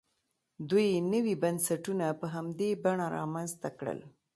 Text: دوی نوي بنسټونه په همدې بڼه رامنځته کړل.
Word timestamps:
دوی 0.69 0.87
نوي 1.11 1.35
بنسټونه 1.43 2.05
په 2.19 2.25
همدې 2.35 2.69
بڼه 2.83 3.05
رامنځته 3.17 3.69
کړل. 3.79 3.99